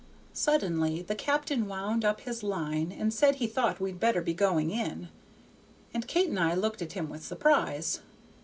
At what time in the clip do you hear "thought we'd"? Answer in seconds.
3.45-3.99